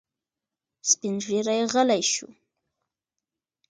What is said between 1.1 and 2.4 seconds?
ږیری غلی شو.